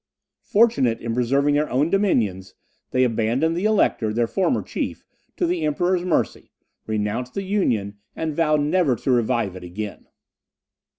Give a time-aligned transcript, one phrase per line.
[0.47, 2.55] Fortunate in preserving their own dominions,
[2.89, 5.05] they abandoned the Elector, their former chief,
[5.37, 6.49] to the Emperor's mercy,
[6.87, 10.07] renounced the Union, and vowed never to revive it again.